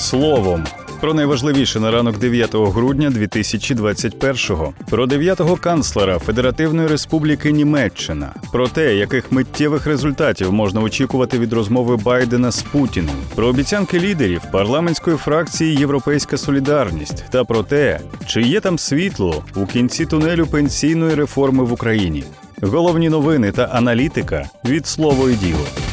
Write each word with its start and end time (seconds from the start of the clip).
словом. 0.00 0.64
Про 1.00 1.14
найважливіше 1.14 1.80
на 1.80 1.90
ранок 1.90 2.18
9 2.18 2.54
грудня 2.54 3.10
2021-го. 3.10 4.72
Про 4.90 5.06
дев'ятого 5.06 5.56
канцлера 5.56 6.18
Федеративної 6.18 6.88
Республіки 6.88 7.52
Німеччина. 7.52 8.34
Про 8.52 8.68
те, 8.68 8.96
яких 8.96 9.32
миттєвих 9.32 9.86
результатів 9.86 10.52
можна 10.52 10.80
очікувати 10.80 11.38
від 11.38 11.52
розмови 11.52 11.96
Байдена 11.96 12.50
з 12.50 12.62
Путіним. 12.62 13.16
Про 13.34 13.46
обіцянки 13.46 14.00
лідерів 14.00 14.42
парламентської 14.52 15.16
фракції 15.16 15.76
Європейська 15.76 16.36
Солідарність 16.36 17.24
та 17.30 17.44
про 17.44 17.62
те, 17.62 18.00
чи 18.26 18.42
є 18.42 18.60
там 18.60 18.78
світло 18.78 19.44
у 19.56 19.66
кінці 19.66 20.06
тунелю 20.06 20.46
пенсійної 20.46 21.14
реформи 21.14 21.64
в 21.64 21.72
Україні. 21.72 22.24
Головні 22.62 23.08
новини 23.08 23.52
та 23.52 23.64
аналітика 23.64 24.48
від 24.64 24.86
слово 24.86 25.30
і 25.30 25.34
діло. 25.34 25.89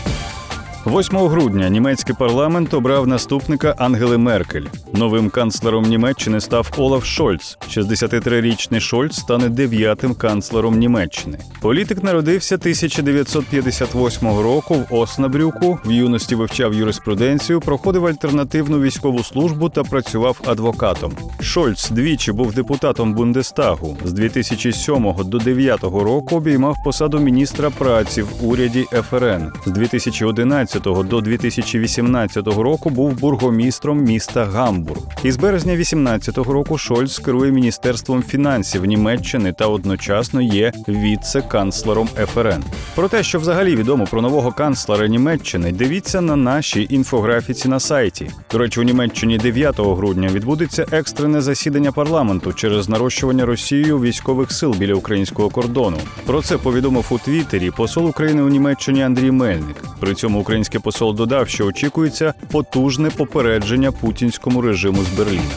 8 0.88 1.18
грудня 1.18 1.70
німецький 1.70 2.16
парламент 2.20 2.74
обрав 2.74 3.08
наступника 3.08 3.76
Ангели 3.78 4.18
Меркель. 4.18 4.66
Новим 4.94 5.30
канцлером 5.30 5.84
Німеччини 5.84 6.42
став 6.42 6.72
Олаф 6.78 7.06
Шольц. 7.06 7.58
63-річний 7.70 8.80
Шольц 8.80 9.20
стане 9.20 9.50
дев'ятим 9.50 10.16
канцлером 10.16 10.80
Німеччини. 10.80 11.40
Політик 11.62 12.04
народився 12.04 12.56
1958 12.56 14.28
року 14.28 14.76
в 14.90 14.96
Оснабрюку. 14.96 15.80
В 15.86 15.92
юності 15.92 16.36
вивчав 16.36 16.74
юриспруденцію, 16.74 17.60
проходив 17.60 18.06
альтернативну 18.06 18.82
військову 18.82 19.24
службу 19.24 19.70
та 19.70 19.84
працював 19.84 20.42
адвокатом. 20.46 21.14
Шольц 21.42 21.90
двічі 21.90 22.32
був 22.32 22.54
депутатом 22.54 23.14
Бундестагу. 23.14 23.98
З 24.06 24.14
2007 24.14 25.04
до 25.04 25.24
2009 25.24 25.84
року 25.84 26.36
обіймав 26.36 26.78
посаду 26.86 27.20
міністра 27.20 27.70
праці 27.70 28.22
в 28.22 28.48
уряді 28.48 28.84
ФРН. 29.10 29.52
З 29.66 29.72
2011 29.72 30.77
до 30.80 31.22
2018 31.22 32.48
року 32.48 32.90
був 32.90 33.20
бургомістром 33.20 33.98
міста 34.04 34.46
Гамбург. 34.46 35.02
Із 35.24 35.38
березня 35.38 35.74
2018 35.74 36.38
року 36.38 36.78
Шольц 36.78 37.20
керує 37.20 37.52
міністерством 37.52 38.24
фінансів 38.24 38.86
Німеччини 38.86 39.54
та 39.54 39.66
одночасно 39.66 40.42
є 40.42 40.72
віце-канцлером 40.88 42.08
ФРН. 42.08 42.64
Про 42.96 43.08
те, 43.08 43.24
що 43.24 43.40
взагалі 43.40 43.76
відомо 43.76 44.08
про 44.12 44.22
нового 44.22 44.52
канцлера 44.52 45.08
Німеччини, 45.08 45.72
дивіться 45.72 46.22
на 46.22 46.36
нашій 46.36 46.88
інфографіці 46.90 47.68
на 47.68 47.80
сайті. 47.80 48.30
До 48.52 48.58
речі, 48.58 48.80
у 48.80 48.84
Німеччині 48.84 49.38
9 49.38 49.80
грудня 49.80 50.30
відбудеться 50.34 50.86
екстрене 50.92 51.42
засідання 51.42 51.92
парламенту 51.92 52.54
через 52.54 52.90
нарощування 52.90 53.46
Росією 53.46 54.00
військових 54.00 54.52
сил 54.52 54.76
біля 54.78 54.94
українського 54.94 55.50
кордону. 55.50 55.98
Про 56.26 56.42
це 56.42 56.58
повідомив 56.58 57.06
у 57.10 57.18
Твіттері 57.18 57.72
посол 57.72 58.06
України 58.06 58.42
у 58.42 58.50
Німеччині 58.50 59.04
Андрій 59.04 59.32
Мельник. 59.32 59.76
При 60.00 60.14
цьому 60.14 60.40
український 60.68 60.80
посол 60.80 61.16
додав, 61.16 61.50
що 61.50 61.66
очікується 61.66 62.34
потужне 62.52 63.10
попередження 63.10 63.92
путінському 63.92 64.62
режиму 64.62 65.04
з 65.04 65.18
Берліна. 65.18 65.56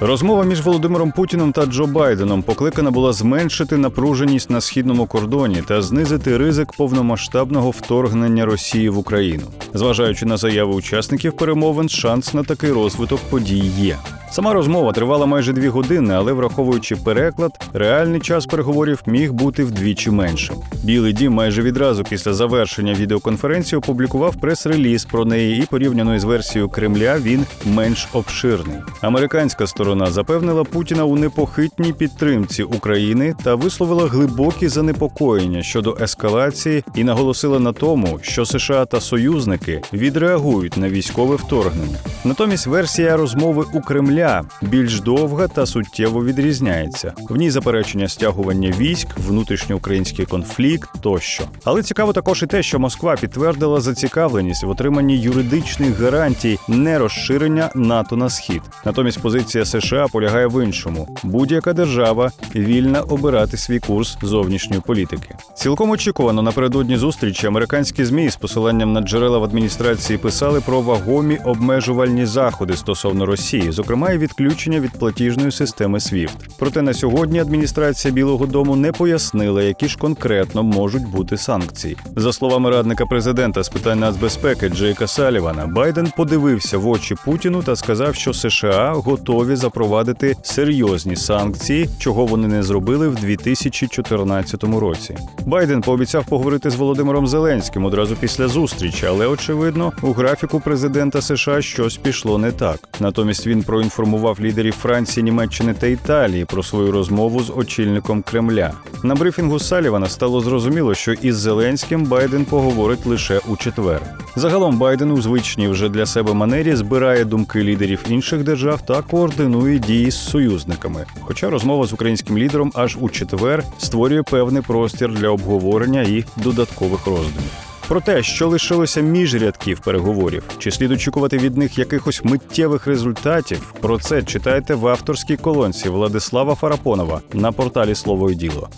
Розмова 0.00 0.44
між 0.44 0.60
Володимиром 0.60 1.12
Путіним 1.12 1.52
та 1.52 1.66
Джо 1.66 1.86
Байденом 1.86 2.42
покликана 2.42 2.90
була 2.90 3.12
зменшити 3.12 3.76
напруженість 3.76 4.50
на 4.50 4.60
східному 4.60 5.06
кордоні 5.06 5.62
та 5.68 5.82
знизити 5.82 6.36
ризик 6.36 6.72
повномасштабного 6.72 7.70
вторгнення 7.70 8.46
Росії 8.46 8.88
в 8.88 8.98
Україну. 8.98 9.44
Зважаючи 9.74 10.26
на 10.26 10.36
заяви 10.36 10.74
учасників 10.74 11.32
перемовин, 11.32 11.88
шанс 11.88 12.34
на 12.34 12.42
такий 12.44 12.72
розвиток 12.72 13.20
подій 13.30 13.70
є. 13.78 13.96
Сама 14.32 14.52
розмова 14.52 14.92
тривала 14.92 15.26
майже 15.26 15.52
дві 15.52 15.68
години, 15.68 16.14
але 16.14 16.32
враховуючи 16.32 16.96
переклад, 16.96 17.70
реальний 17.72 18.20
час 18.20 18.46
переговорів 18.46 19.02
міг 19.06 19.32
бути 19.32 19.64
вдвічі 19.64 20.10
меншим. 20.10 20.56
Білий 20.84 21.12
дім 21.12 21.32
майже 21.32 21.62
відразу 21.62 22.04
після 22.04 22.32
завершення 22.32 22.94
відеоконференції 22.94 23.78
опублікував 23.78 24.36
прес-реліз 24.36 25.04
про 25.04 25.24
неї 25.24 25.62
і 25.62 25.66
порівняно 25.66 26.14
із 26.14 26.24
версією 26.24 26.68
Кремля 26.68 27.18
він 27.18 27.46
менш 27.64 28.08
обширний. 28.12 28.76
Американська 29.00 29.66
сторона 29.66 30.10
запевнила 30.10 30.64
Путіна 30.64 31.04
у 31.04 31.16
непохитній 31.16 31.92
підтримці 31.92 32.62
України 32.62 33.34
та 33.44 33.54
висловила 33.54 34.06
глибокі 34.06 34.68
занепокоєння 34.68 35.62
щодо 35.62 35.96
ескалації 36.00 36.84
і 36.94 37.04
наголосила 37.04 37.60
на 37.60 37.72
тому, 37.72 38.18
що 38.22 38.44
США 38.44 38.84
та 38.84 39.00
союзники 39.00 39.82
відреагують 39.92 40.76
на 40.76 40.88
військове 40.88 41.36
вторгнення. 41.36 41.98
Натомість 42.24 42.66
версія 42.66 43.16
розмови 43.16 43.64
у 43.72 43.80
Кремля 43.80 44.21
більш 44.62 45.00
довга 45.00 45.48
та 45.48 45.66
суттєво 45.66 46.24
відрізняється. 46.24 47.12
В 47.30 47.36
ній 47.36 47.50
заперечення 47.50 48.08
стягування 48.08 48.70
військ, 48.78 49.08
внутрішньоукраїнський 49.28 50.26
конфлікт 50.26 50.90
тощо. 51.00 51.44
Але 51.64 51.82
цікаво 51.82 52.12
також 52.12 52.42
і 52.42 52.46
те, 52.46 52.62
що 52.62 52.78
Москва 52.78 53.16
підтвердила 53.16 53.80
зацікавленість 53.80 54.64
в 54.64 54.70
отриманні 54.70 55.18
юридичних 55.18 56.00
гарантій 56.00 56.58
нерозширення 56.68 57.70
НАТО 57.74 58.16
на 58.16 58.30
схід. 58.30 58.62
Натомість 58.84 59.20
позиція 59.22 59.64
США 59.64 60.06
полягає 60.12 60.46
в 60.46 60.64
іншому: 60.64 61.16
будь-яка 61.22 61.72
держава 61.72 62.30
вільна 62.54 63.00
обирати 63.00 63.56
свій 63.56 63.78
курс 63.78 64.18
зовнішньої 64.22 64.82
політики. 64.86 65.34
Цілком 65.54 65.90
очікувано 65.90 66.42
напередодні 66.42 66.96
зустрічі 66.96 67.46
американські 67.46 68.04
змі 68.04 68.30
з 68.30 68.36
посиланням 68.36 68.92
на 68.92 69.00
джерела 69.00 69.38
в 69.38 69.44
адміністрації 69.44 70.18
писали 70.18 70.60
про 70.60 70.80
вагомі 70.80 71.38
обмежувальні 71.44 72.26
заходи 72.26 72.76
стосовно 72.76 73.26
Росії, 73.26 73.72
зокрема 73.72 74.11
і 74.12 74.18
відключення 74.18 74.80
від 74.80 74.92
платіжної 74.92 75.52
системи 75.52 75.98
SWIFT. 75.98 76.36
Проте 76.58 76.82
на 76.82 76.94
сьогодні 76.94 77.40
адміністрація 77.40 78.14
Білого 78.14 78.46
Дому 78.46 78.76
не 78.76 78.92
пояснила, 78.92 79.62
які 79.62 79.88
ж 79.88 79.98
конкретно 79.98 80.62
можуть 80.62 81.08
бути 81.08 81.36
санкції. 81.36 81.96
За 82.16 82.32
словами 82.32 82.70
радника 82.70 83.06
президента 83.06 83.62
з 83.62 83.68
питань 83.68 83.98
нацбезпеки 83.98 84.68
Джейка 84.68 85.06
Салівана, 85.06 85.66
Байден 85.66 86.12
подивився 86.16 86.78
в 86.78 86.88
очі 86.88 87.14
Путіну 87.24 87.62
та 87.62 87.76
сказав, 87.76 88.14
що 88.14 88.34
США 88.34 88.92
готові 88.92 89.56
запровадити 89.56 90.36
серйозні 90.42 91.16
санкції, 91.16 91.88
чого 91.98 92.26
вони 92.26 92.48
не 92.48 92.62
зробили 92.62 93.08
в 93.08 93.14
2014 93.14 94.64
році. 94.64 95.16
Байден 95.46 95.80
пообіцяв 95.80 96.24
поговорити 96.24 96.70
з 96.70 96.74
Володимиром 96.74 97.26
Зеленським 97.26 97.84
одразу 97.84 98.16
після 98.16 98.48
зустрічі, 98.48 99.06
але 99.06 99.26
очевидно, 99.26 99.92
у 100.02 100.12
графіку 100.12 100.60
президента 100.60 101.22
США 101.22 101.62
щось 101.62 101.96
пішло 101.96 102.38
не 102.38 102.52
так. 102.52 102.88
Натомість 103.00 103.46
він 103.46 103.62
проінформував 103.62 104.01
лідерів 104.40 104.74
Франції, 104.74 105.24
Німеччини 105.24 105.74
та 105.74 105.86
Італії 105.86 106.44
про 106.44 106.62
свою 106.62 106.92
розмову 106.92 107.42
з 107.42 107.50
очільником 107.50 108.22
Кремля. 108.22 108.72
На 109.02 109.14
брифінгу 109.14 109.58
Салівана 109.58 110.08
стало 110.08 110.40
зрозуміло, 110.40 110.94
що 110.94 111.12
із 111.12 111.36
Зеленським 111.36 112.04
Байден 112.04 112.44
поговорить 112.44 113.06
лише 113.06 113.40
у 113.48 113.56
четвер. 113.56 114.00
Загалом 114.36 114.78
Байден 114.78 115.10
у 115.10 115.22
звичній 115.22 115.68
вже 115.68 115.88
для 115.88 116.06
себе 116.06 116.34
манері 116.34 116.76
збирає 116.76 117.24
думки 117.24 117.62
лідерів 117.62 118.04
інших 118.08 118.44
держав 118.44 118.86
та 118.86 119.02
координує 119.02 119.78
дії 119.78 120.10
з 120.10 120.30
союзниками. 120.30 121.04
Хоча 121.20 121.50
розмова 121.50 121.86
з 121.86 121.92
українським 121.92 122.38
лідером 122.38 122.72
аж 122.74 122.96
у 123.00 123.08
четвер 123.08 123.64
створює 123.78 124.22
певний 124.22 124.62
простір 124.62 125.12
для 125.12 125.28
обговорення 125.28 126.02
і 126.02 126.24
додаткових 126.36 127.06
роздумів. 127.06 127.71
Про 127.88 128.00
те, 128.00 128.22
що 128.22 128.48
лишилося 128.48 129.00
між 129.00 129.34
рядків 129.34 129.80
переговорів, 129.80 130.42
чи 130.58 130.70
слід 130.70 130.92
очікувати 130.92 131.38
від 131.38 131.56
них 131.56 131.78
якихось 131.78 132.24
миттєвих 132.24 132.86
результатів, 132.86 133.74
про 133.80 133.98
це 133.98 134.22
читайте 134.22 134.74
в 134.74 134.88
авторській 134.88 135.36
колонці 135.36 135.88
Владислава 135.88 136.54
Фарапонова 136.54 137.20
на 137.32 137.52
порталі 137.52 137.94
Слово 137.94 138.30
і 138.30 138.34
діло. 138.34 138.68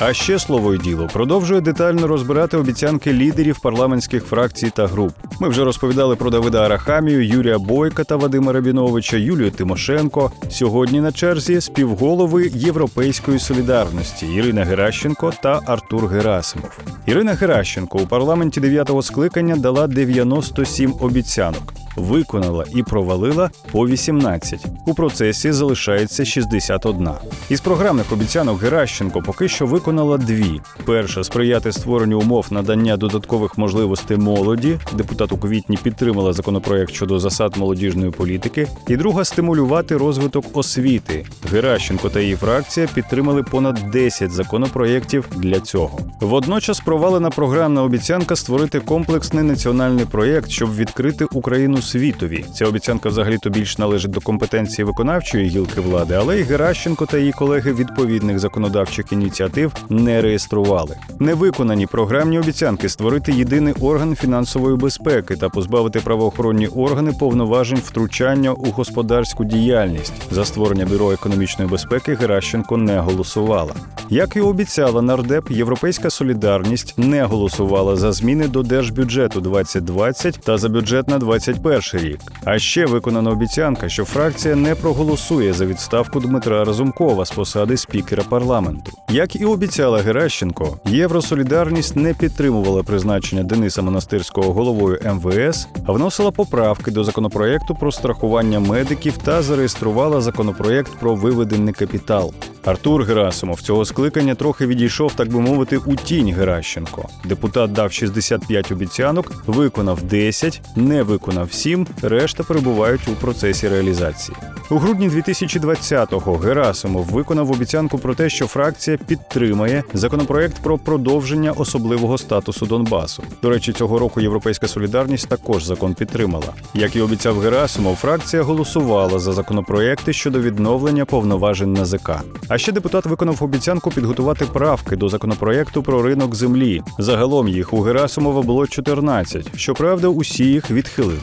А 0.00 0.12
ще 0.12 0.38
слово 0.38 0.74
й 0.74 0.78
діло 0.78 1.08
продовжує 1.12 1.60
детально 1.60 2.06
розбирати 2.06 2.56
обіцянки 2.56 3.12
лідерів 3.12 3.58
парламентських 3.58 4.24
фракцій 4.24 4.72
та 4.76 4.86
груп. 4.86 5.12
Ми 5.40 5.48
вже 5.48 5.64
розповідали 5.64 6.16
про 6.16 6.30
Давида 6.30 6.64
Арахамію, 6.64 7.26
Юрія 7.26 7.58
Бойка 7.58 8.04
та 8.04 8.16
Вадима 8.16 8.52
Рабіновича, 8.52 9.16
Юлію 9.16 9.50
Тимошенко. 9.50 10.32
Сьогодні 10.50 11.00
на 11.00 11.12
черзі 11.12 11.60
співголови 11.60 12.50
Європейської 12.54 13.38
солідарності 13.38 14.26
Ірина 14.26 14.64
Геращенко 14.64 15.32
та 15.42 15.60
Артур 15.66 16.06
Герасимов. 16.06 16.78
Ірина 17.06 17.32
Геращенко 17.32 17.98
у 17.98 18.06
парламенті 18.06 18.60
9-го 18.60 19.02
скликання 19.02 19.56
дала 19.56 19.86
97 19.86 20.94
обіцянок. 21.00 21.74
Виконала 21.96 22.64
і 22.74 22.82
провалила 22.82 23.50
по 23.72 23.86
18. 23.86 24.66
У 24.86 24.94
процесі 24.94 25.52
залишається 25.52 26.24
61. 26.24 27.08
Із 27.48 27.60
програмних 27.60 28.12
обіцянок 28.12 28.62
Геращенко 28.62 29.22
поки 29.22 29.48
що 29.48 29.66
виконала 29.66 30.18
дві: 30.18 30.60
перша 30.84 31.24
сприяти 31.24 31.72
створенню 31.72 32.20
умов 32.20 32.46
надання 32.50 32.96
додаткових 32.96 33.58
можливостей 33.58 34.16
молоді. 34.16 34.78
Депутат 34.92 35.32
у 35.32 35.36
квітні 35.38 35.78
підтримала 35.82 36.32
законопроект 36.32 36.94
щодо 36.94 37.18
засад 37.18 37.56
молодіжної 37.56 38.10
політики. 38.10 38.68
І 38.88 38.96
друга 38.96 39.24
стимулювати 39.24 39.96
розвиток 39.96 40.44
освіти. 40.52 41.26
Геращенко 41.52 42.08
та 42.08 42.20
її 42.20 42.36
фракція 42.36 42.88
підтримали 42.94 43.42
понад 43.42 43.78
10 43.92 44.30
законопроєктів 44.30 45.28
для 45.36 45.60
цього. 45.60 45.98
Водночас 46.20 46.80
провалена 46.80 47.30
програмна 47.30 47.82
обіцянка 47.82 48.36
створити 48.36 48.80
комплексний 48.80 49.44
національний 49.44 50.04
проєкт, 50.04 50.50
щоб 50.50 50.76
відкрити 50.76 51.26
Україну 51.32 51.82
світові. 51.84 52.44
Ця 52.54 52.66
обіцянка 52.66 53.08
взагалі-то 53.08 53.50
більш 53.50 53.78
належить 53.78 54.10
до 54.10 54.20
компетенції 54.20 54.84
виконавчої 54.84 55.48
гілки 55.48 55.80
влади, 55.80 56.14
але 56.14 56.40
й 56.40 56.42
Геращенко 56.42 57.06
та 57.06 57.18
її 57.18 57.32
колеги 57.32 57.72
відповідних 57.72 58.38
законодавчих 58.38 59.12
ініціатив 59.12 59.72
не 59.88 60.22
реєстрували. 60.22 60.96
Невиконані 61.18 61.86
програмні 61.86 62.38
обіцянки 62.38 62.88
створити 62.88 63.32
єдиний 63.32 63.74
орган 63.80 64.16
фінансової 64.16 64.76
безпеки 64.76 65.36
та 65.36 65.48
позбавити 65.48 66.00
правоохоронні 66.00 66.66
органи 66.66 67.12
повноважень 67.20 67.78
втручання 67.78 68.52
у 68.52 68.70
господарську 68.70 69.44
діяльність. 69.44 70.12
За 70.30 70.44
створення 70.44 70.86
бюро 70.86 71.12
економічної 71.12 71.70
безпеки 71.70 72.14
Геращенко 72.14 72.76
не 72.76 72.98
голосувала. 72.98 73.74
Як 74.10 74.36
і 74.36 74.40
обіцяла 74.40 75.02
нардеп, 75.02 75.50
Європейська 75.50 76.10
солідарність 76.10 76.94
не 76.96 77.24
голосувала 77.24 77.96
за 77.96 78.12
зміни 78.12 78.48
до 78.48 78.62
держбюджету 78.62 79.40
2020 79.40 80.40
та 80.44 80.58
за 80.58 80.68
бюджет 80.68 81.08
на 81.08 81.18
2021 81.18 81.73
рік. 81.94 82.18
А 82.44 82.58
ще 82.58 82.86
виконана 82.86 83.30
обіцянка, 83.30 83.88
що 83.88 84.04
фракція 84.04 84.56
не 84.56 84.74
проголосує 84.74 85.52
за 85.52 85.66
відставку 85.66 86.20
Дмитра 86.20 86.64
Разумкова 86.64 87.24
з 87.24 87.30
посади 87.30 87.76
спікера 87.76 88.22
парламенту. 88.22 88.92
Як 89.10 89.36
і 89.36 89.44
обіцяла 89.44 89.98
Геращенко, 89.98 90.78
Євросолідарність 90.86 91.96
не 91.96 92.14
підтримувала 92.14 92.82
призначення 92.82 93.42
Дениса 93.42 93.82
Монастирського 93.82 94.52
головою 94.52 95.00
МВС, 95.14 95.66
а 95.86 95.92
вносила 95.92 96.30
поправки 96.30 96.90
до 96.90 97.04
законопроекту 97.04 97.74
про 97.74 97.92
страхування 97.92 98.60
медиків 98.60 99.16
та 99.16 99.42
зареєструвала 99.42 100.20
законопроект 100.20 100.92
про 101.00 101.14
виведений 101.14 101.74
капітал. 101.74 102.34
Артур 102.64 103.04
Герасимов 103.04 103.60
цього 103.60 103.84
скликання 103.84 104.34
трохи 104.34 104.66
відійшов, 104.66 105.14
так 105.14 105.28
би 105.28 105.40
мовити, 105.40 105.76
у 105.76 105.96
тінь 105.96 106.34
Геращенко. 106.34 107.08
Депутат 107.24 107.72
дав 107.72 107.92
65 107.92 108.72
обіцянок, 108.72 109.32
виконав 109.46 110.02
10, 110.02 110.60
не 110.76 111.02
виконав 111.02 111.52
7, 111.52 111.63
решта 112.02 112.42
перебувають 112.42 113.08
у 113.08 113.12
процесі 113.12 113.68
реалізації. 113.68 114.36
У 114.70 114.78
грудні 114.78 115.08
2020-го 115.08 116.36
Герасимов 116.36 117.04
виконав 117.04 117.50
обіцянку 117.50 117.98
про 117.98 118.14
те, 118.14 118.28
що 118.28 118.46
фракція 118.46 118.96
підтримає 118.96 119.84
законопроект 119.94 120.62
про 120.62 120.78
продовження 120.78 121.52
особливого 121.52 122.18
статусу 122.18 122.66
Донбасу. 122.66 123.22
До 123.42 123.50
речі, 123.50 123.72
цього 123.72 123.98
року 123.98 124.20
Європейська 124.20 124.68
солідарність 124.68 125.28
також 125.28 125.64
закон 125.64 125.94
підтримала. 125.94 126.52
Як 126.74 126.96
і 126.96 127.00
обіцяв 127.00 127.40
Герасимов, 127.40 127.96
фракція 127.96 128.42
голосувала 128.42 129.18
за 129.18 129.32
законопроекти 129.32 130.12
щодо 130.12 130.40
відновлення 130.40 131.04
повноважень 131.04 131.72
НАЗК. 131.72 132.10
А 132.48 132.58
ще 132.58 132.72
депутат 132.72 133.06
виконав 133.06 133.44
обіцянку 133.44 133.90
підготувати 133.90 134.44
правки 134.44 134.96
до 134.96 135.08
законопроекту 135.08 135.82
про 135.82 136.02
ринок 136.02 136.34
землі. 136.34 136.82
Загалом 136.98 137.48
їх 137.48 137.72
у 137.72 137.80
Герасимова 137.80 138.42
було 138.42 138.66
14. 138.66 139.58
Щоправда, 139.58 140.08
усі 140.08 140.44
їх 140.44 140.70
відхилили. 140.70 141.20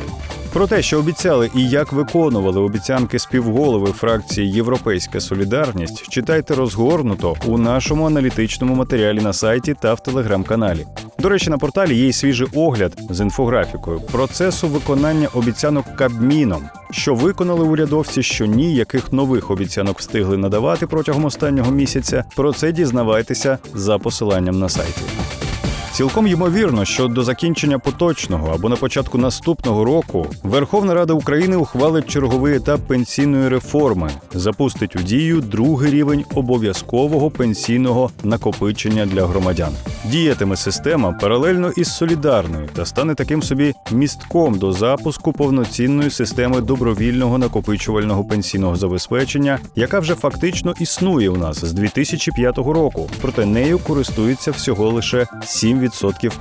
Про 0.53 0.68
те, 0.68 0.81
що 0.81 1.00
обіцяли 1.00 1.50
і 1.56 1.69
як 1.69 1.94
виконували 1.94 2.59
обіцянки 2.59 3.19
співголови 3.19 3.92
фракції 3.92 4.51
Європейська 4.51 5.19
Солідарність, 5.19 6.09
читайте 6.09 6.56
розгорнуто 6.56 7.36
у 7.45 7.57
нашому 7.57 8.07
аналітичному 8.07 8.75
матеріалі 8.75 9.19
на 9.19 9.33
сайті 9.33 9.75
та 9.81 9.94
в 9.94 10.03
телеграм-каналі. 10.03 10.86
До 11.19 11.30
речі, 11.30 11.50
на 11.50 11.57
порталі 11.57 11.95
є 11.95 12.07
й 12.07 12.13
свіжий 12.13 12.48
огляд 12.56 12.98
з 13.09 13.19
інфографікою 13.19 14.01
процесу 14.01 14.68
виконання 14.68 15.27
обіцянок 15.33 15.86
Кабміном. 15.95 16.69
Що 16.92 17.15
виконали 17.15 17.63
урядовці, 17.63 18.24
що 18.24 18.45
ні, 18.45 18.75
яких 18.75 19.13
нових 19.13 19.51
обіцянок 19.51 20.00
встигли 20.00 20.38
надавати 20.38 20.88
протягом 20.88 21.25
останнього 21.25 21.71
місяця. 21.71 22.24
Про 22.36 22.54
це 22.54 22.71
дізнавайтеся 22.71 23.57
за 23.74 23.97
посиланням 23.97 24.59
на 24.59 24.69
сайті. 24.69 25.01
Цілком 25.93 26.27
ймовірно, 26.27 26.85
що 26.85 27.07
до 27.07 27.23
закінчення 27.23 27.79
поточного 27.79 28.51
або 28.53 28.69
на 28.69 28.75
початку 28.75 29.17
наступного 29.17 29.85
року 29.85 30.27
Верховна 30.43 30.93
Рада 30.93 31.13
України 31.13 31.55
ухвалить 31.55 32.07
черговий 32.07 32.55
етап 32.55 32.81
пенсійної 32.88 33.49
реформи, 33.49 34.11
запустить 34.33 34.95
у 34.95 34.99
дію 34.99 35.41
другий 35.41 35.91
рівень 35.91 36.23
обов'язкового 36.35 37.31
пенсійного 37.31 38.11
накопичення 38.23 39.05
для 39.05 39.25
громадян. 39.25 39.71
Діятиме 40.05 40.55
система 40.55 41.11
паралельно 41.11 41.71
із 41.77 41.95
солідарною 41.95 42.69
та 42.73 42.85
стане 42.85 43.15
таким 43.15 43.44
собі 43.44 43.73
містком 43.91 44.57
до 44.57 44.71
запуску 44.71 45.33
повноцінної 45.33 46.09
системи 46.09 46.61
добровільного 46.61 47.37
накопичувального 47.37 48.23
пенсійного 48.23 48.75
забезпечення, 48.75 49.59
яка 49.75 49.99
вже 49.99 50.15
фактично 50.15 50.73
існує 50.79 51.29
у 51.29 51.37
нас 51.37 51.65
з 51.65 51.73
2005 51.73 52.57
року. 52.57 53.09
Проте 53.21 53.45
нею 53.45 53.79
користується 53.79 54.51
всього 54.51 54.89
лише 54.89 55.25
7% 55.44 55.81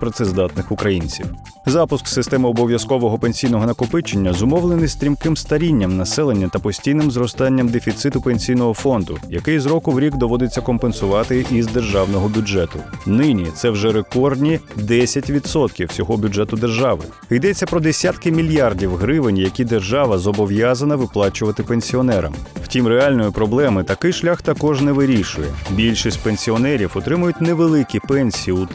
працездатних 0.01 0.73
українців. 0.73 1.27
Запуск 1.67 2.07
системи 2.07 2.49
обов'язкового 2.49 3.19
пенсійного 3.19 3.67
накопичення 3.67 4.33
зумовлений 4.33 4.89
стрімким 4.89 5.37
старінням 5.37 5.97
населення 5.97 6.49
та 6.49 6.59
постійним 6.59 7.11
зростанням 7.11 7.69
дефіциту 7.69 8.21
пенсійного 8.21 8.75
фонду, 8.75 9.19
який 9.29 9.59
з 9.59 9.67
року 9.67 9.93
в 9.93 10.01
рік 10.01 10.17
доводиться 10.17 10.61
компенсувати 10.61 11.47
із 11.51 11.67
державного 11.67 12.29
бюджету. 12.29 12.79
Нині 13.07 13.47
це 13.55 13.71
вже 13.71 13.93
рекордні 13.93 14.61
10% 14.77 15.89
всього 15.89 16.17
бюджету 16.17 16.57
держави. 16.57 17.05
Йдеться 17.31 17.67
про 17.67 17.81
десятки 17.81 18.31
мільярдів 18.31 18.97
гривень, 18.97 19.37
які 19.37 19.65
держава 19.65 20.19
зобов'язана 20.19 20.97
виплачувати 20.97 21.63
пенсіонерам. 21.63 22.35
Втім, 22.65 22.87
реальної 22.87 23.31
проблеми 23.31 23.85
такий 23.85 24.13
шлях 24.13 24.43
також 24.43 24.81
не 24.81 24.93
вирішує. 24.93 25.49
Більшість 25.71 26.23
пенсіонерів 26.23 26.91
отримують 26.95 27.41
невеликі 27.41 28.01
пенсії 28.01 28.57
у 28.57 28.67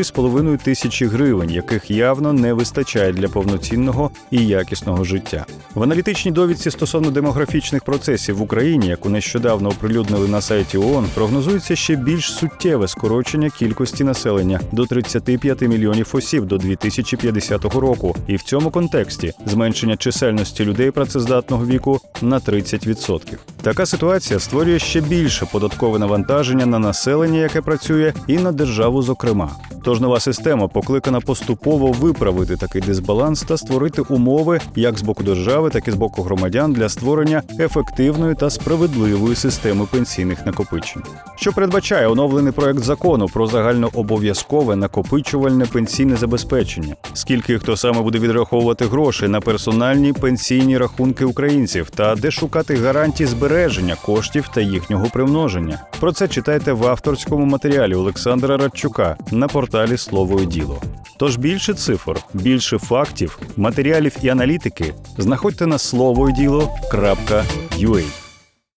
3-3,5 0.00 0.58
тисячі 0.62 1.06
гривень, 1.06 1.50
яких 1.50 1.90
явно 1.90 2.32
не 2.32 2.52
вистачає 2.52 3.12
для 3.12 3.28
повноцінного 3.28 4.10
і 4.30 4.46
якісного 4.46 5.04
життя. 5.04 5.46
В 5.74 5.82
аналітичній 5.82 6.32
довідці 6.32 6.70
стосовно 6.70 7.10
демографічних 7.10 7.84
процесів 7.84 8.36
в 8.36 8.42
Україні, 8.42 8.86
яку 8.86 9.08
нещодавно 9.08 9.68
оприлюднили 9.68 10.28
на 10.28 10.40
сайті 10.40 10.78
ООН, 10.78 11.06
прогнозується 11.14 11.76
ще 11.76 11.96
більш 11.96 12.32
суттєве 12.32 12.88
скорочення 12.88 13.50
кількості 13.50 14.04
населення 14.04 14.60
до 14.72 14.86
35 14.86 15.60
мільйонів 15.60 16.10
осіб 16.12 16.44
до 16.44 16.58
2050 16.58 17.64
року, 17.64 18.16
і 18.26 18.36
в 18.36 18.42
цьому 18.42 18.70
контексті 18.70 19.32
зменшення 19.46 19.96
чисельності 19.96 20.64
людей 20.64 20.90
працездатного 20.90 21.66
віку 21.66 22.00
на 22.22 22.38
30%. 22.38 23.38
Така 23.62 23.86
ситуація 23.86 24.40
створює 24.40 24.78
ще 24.78 25.00
більше 25.00 25.46
податкове 25.52 25.98
навантаження 25.98 26.66
на 26.66 26.78
населення, 26.78 27.38
яке 27.38 27.60
працює, 27.60 28.12
і 28.26 28.38
на 28.38 28.52
державу, 28.52 29.02
зокрема. 29.02 29.50
Тож 29.82 30.00
нова 30.00 30.20
система 30.20 30.68
покликана 30.68 31.20
поступово 31.20 31.92
виправити 31.92 32.56
такий 32.56 32.82
дисбаланс 32.82 33.42
та 33.42 33.56
створити 33.56 34.02
умови 34.02 34.60
як 34.76 34.98
з 34.98 35.02
боку 35.02 35.22
держави, 35.22 35.70
так 35.70 35.88
і 35.88 35.90
з 35.90 35.94
боку 35.94 36.22
громадян 36.22 36.72
для 36.72 36.88
створення 36.88 37.42
ефективної 37.58 38.34
та 38.34 38.50
справедливої 38.50 39.34
системи 39.34 39.86
пенсійних 39.90 40.46
накопичень, 40.46 41.02
що 41.36 41.52
передбачає 41.52 42.08
оновлений 42.08 42.52
проект 42.52 42.78
закону 42.78 43.26
про 43.26 43.46
загальнообов'язкове 43.46 44.76
накопичувальне 44.76 45.66
пенсійне 45.66 46.16
забезпечення, 46.16 46.96
скільки 47.14 47.58
хто 47.58 47.76
саме 47.76 48.02
буде 48.02 48.18
відраховувати 48.18 48.84
гроші 48.86 49.28
на 49.28 49.40
персональні 49.40 50.12
пенсійні 50.12 50.78
рахунки 50.78 51.24
українців? 51.24 51.90
Та 51.90 52.14
де 52.14 52.30
шукати 52.30 52.76
гарантії 52.76 53.26
збереження 53.50 53.96
коштів 53.96 54.48
та 54.54 54.60
їхнього 54.60 55.06
примноження. 55.12 55.78
Про 56.00 56.12
це 56.12 56.28
читайте 56.28 56.72
в 56.72 56.86
авторському 56.86 57.44
матеріалі 57.44 57.94
Олександра 57.94 58.56
Радчука 58.56 59.16
на 59.30 59.48
порталі 59.48 59.96
Слово 59.96 60.40
і 60.40 60.46
діло. 60.46 60.82
Тож 61.18 61.36
більше 61.36 61.74
цифр, 61.74 62.16
більше 62.34 62.78
фактів, 62.78 63.38
матеріалів 63.56 64.16
і 64.22 64.28
аналітики 64.28 64.94
знаходьте 65.18 65.66
на 65.66 65.78
словоіділо.ua. 65.78 68.19